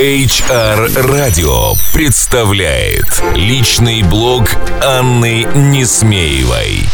[0.00, 4.44] HR Radio представляет личный блог
[4.82, 6.86] Анны Несмеевой.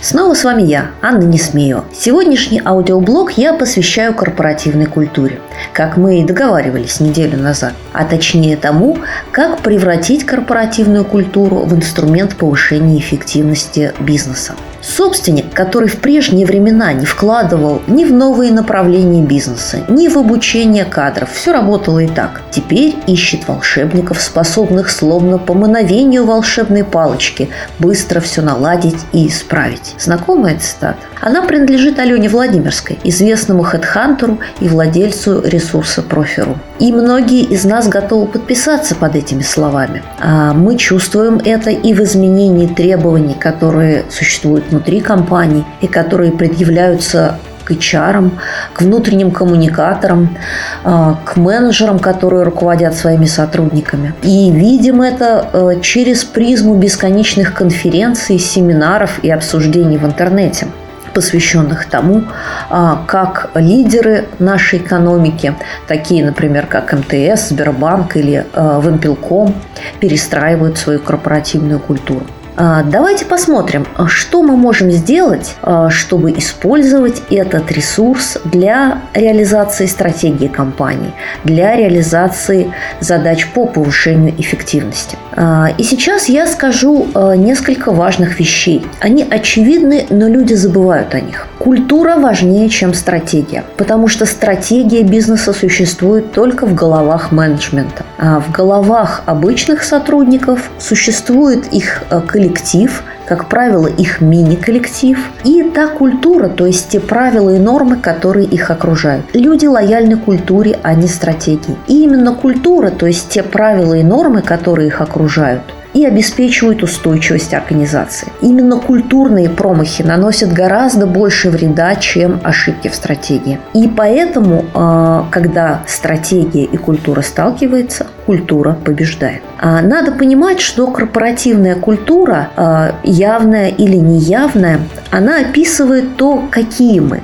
[0.00, 1.84] Снова с вами я, Анна Несмеева.
[1.94, 5.38] Сегодняшний аудиоблог я посвящаю корпоративной культуре,
[5.74, 8.96] как мы и договаривались неделю назад, а точнее тому,
[9.32, 14.54] как превратить корпоративную культуру в инструмент повышения эффективности бизнеса.
[14.82, 20.84] Собственник, который в прежние времена не вкладывал ни в новые направления бизнеса, ни в обучение
[20.84, 22.42] кадров, все работало и так.
[22.50, 29.94] Теперь ищет волшебников, способных словно по мановению волшебной палочки быстро все наладить и исправить.
[29.98, 30.98] Знакомая цитата?
[31.20, 36.56] Она принадлежит Алене Владимирской, известному хедхантеру и владельцу ресурса Профиру.
[36.78, 40.02] И многие из нас готовы подписаться под этими словами.
[40.18, 47.38] А мы чувствуем это и в изменении требований, которые существуют внутри компаний и которые предъявляются
[47.64, 48.30] к HR,
[48.72, 50.36] к внутренним коммуникаторам,
[50.84, 54.14] а, к менеджерам, которые руководят своими сотрудниками.
[54.22, 60.66] И видим это э, через призму бесконечных конференций, семинаров и обсуждений в интернете
[61.14, 62.22] посвященных тому,
[62.68, 65.54] а, как лидеры нашей экономики,
[65.88, 69.54] такие, например, как МТС, Сбербанк или э, Вимпелком,
[69.98, 72.24] перестраивают свою корпоративную культуру.
[72.56, 80.48] А, давайте посмотрим, что мы можем сделать, а, чтобы использовать этот ресурс для реализации стратегии
[80.48, 81.12] компании,
[81.44, 85.16] для реализации задач по повышению эффективности.
[85.32, 87.06] А, и сейчас я скажу
[87.36, 88.86] несколько важных вещей.
[89.00, 91.46] Они очевидны, но люди забывают о них.
[91.58, 98.04] Культура важнее, чем стратегия, потому что стратегия бизнеса существует только в головах менеджмента.
[98.18, 106.48] В головах обычных сотрудников существует их коллектив коллектив, как правило, их мини-коллектив, и та культура,
[106.48, 109.24] то есть те правила и нормы, которые их окружают.
[109.34, 111.76] Люди лояльны культуре, а не стратегии.
[111.86, 115.62] И именно культура, то есть те правила и нормы, которые их окружают,
[115.94, 118.28] и обеспечивают устойчивость организации.
[118.40, 123.58] Именно культурные промахи наносят гораздо больше вреда, чем ошибки в стратегии.
[123.74, 129.42] И поэтому, а, когда стратегия и культура сталкиваются, культура побеждает.
[129.58, 134.78] А надо понимать, что корпоративная культура, а, явная или неявная,
[135.10, 137.22] она описывает то, какие мы,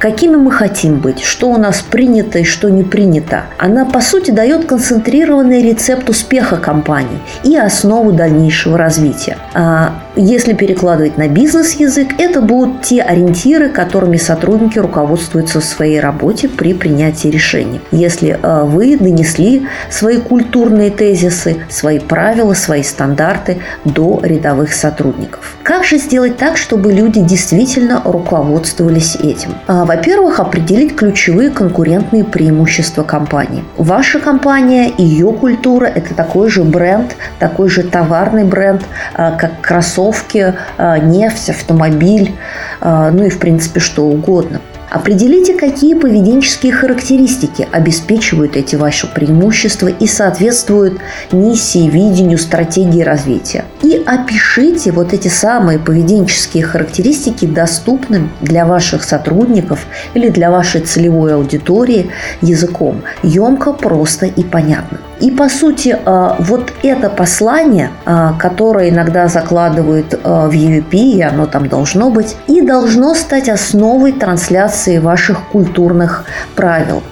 [0.00, 3.44] какими мы хотим быть, что у нас принято и что не принято.
[3.58, 9.36] Она, по сути, дает концентрированный рецепт успеха компании и основу дальнейшего развития.
[9.54, 16.48] А если перекладывать на бизнес-язык, это будут те ориентиры, которыми сотрудники руководствуются в своей работе
[16.48, 17.80] при принятии решений.
[17.92, 25.56] Если а, вы донесли свои культурные тезисы, свои правила, свои стандарты до рядовых сотрудников.
[25.62, 29.54] Как же сделать так, чтобы люди действительно руководствовались этим?
[29.66, 33.64] А, во-первых, определить ключевые конкурентные преимущества компании.
[33.76, 38.82] Ваша компания, ее культура– это такой же бренд, такой же товарный бренд,
[39.14, 42.34] а, как кроссовки а, нефть, автомобиль,
[42.80, 44.60] ну и в принципе что угодно.
[44.96, 50.98] Определите, какие поведенческие характеристики обеспечивают эти ваши преимущества и соответствуют
[51.32, 53.66] миссии, видению, стратегии развития.
[53.82, 59.84] И опишите вот эти самые поведенческие характеристики доступным для ваших сотрудников
[60.14, 63.02] или для вашей целевой аудитории языком.
[63.22, 64.98] Емко, просто и понятно.
[65.20, 71.22] И по сути, а, вот это послание, а, которое иногда закладывают а, в UEP, и
[71.22, 76.24] оно там должно быть, и должно стать основой трансляции ваших культурных
[76.54, 77.02] правил.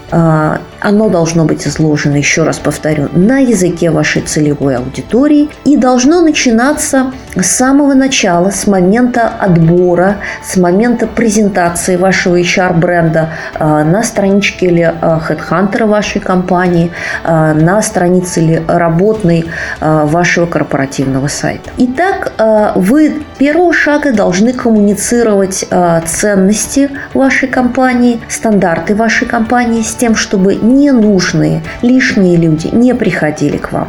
[0.81, 7.11] Оно должно быть изложено, еще раз повторю, на языке вашей целевой аудитории и должно начинаться
[7.37, 15.87] с самого начала, с момента отбора, с момента презентации вашего HR-бренда на страничке или HeadHunter
[15.87, 16.91] вашей компании,
[17.25, 19.47] на странице или работной
[19.81, 21.71] а, вашего корпоративного сайта.
[21.77, 29.95] Итак, а, вы первого шага должны коммуницировать а, ценности вашей компании, стандарты вашей компании с
[29.95, 33.89] тем, чтобы ненужные, лишние люди не приходили к вам.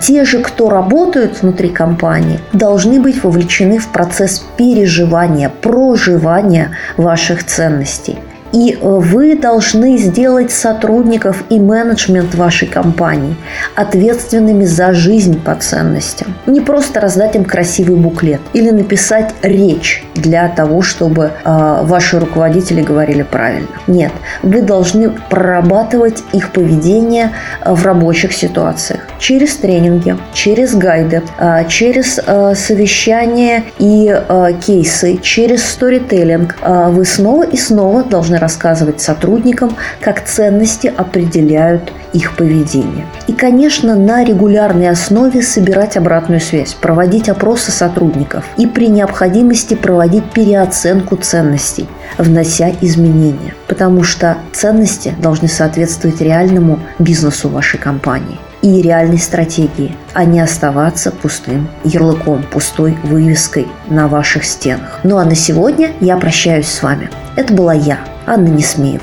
[0.00, 8.18] Те же, кто работают внутри компании, должны быть вовлечены в процесс переживания, проживания ваших ценностей.
[8.52, 13.36] И э, вы должны сделать сотрудников и менеджмент вашей компании
[13.74, 16.34] ответственными за жизнь по ценностям.
[16.46, 22.82] Не просто раздать им красивый буклет или написать речь для того, чтобы э, ваши руководители
[22.82, 23.68] говорили правильно.
[23.86, 24.12] Нет,
[24.42, 27.32] вы должны прорабатывать их поведение
[27.64, 35.18] э, в рабочих ситуациях через тренинги, через гайды, э, через э, совещания и э, кейсы,
[35.22, 36.56] через сторителлинг.
[36.62, 43.06] Э, вы снова и снова должны рассказывать сотрудникам, как ценности определяют их поведение.
[43.26, 50.30] И, конечно, на регулярной основе собирать обратную связь, проводить опросы сотрудников и при необходимости проводить
[50.32, 53.54] переоценку ценностей, внося изменения.
[53.68, 61.10] Потому что ценности должны соответствовать реальному бизнесу вашей компании и реальной стратегии, а не оставаться
[61.10, 65.00] пустым ярлыком, пустой вывеской на ваших стенах.
[65.02, 67.10] Ну а на сегодня я прощаюсь с вами.
[67.34, 69.02] Это была я, Анна Несмеева.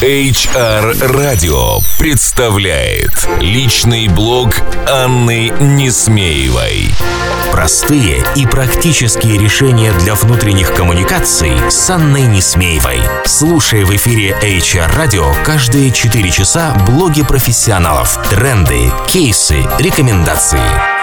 [0.00, 4.50] HR Radio представляет личный блог
[4.88, 6.90] Анны Несмеевой.
[7.50, 13.00] Простые и практические решения для внутренних коммуникаций с Анной Несмеевой.
[13.24, 20.95] Слушай в эфире HR Radio каждые 4 часа блоги профессионалов, тренды, кейсы, рекомендации.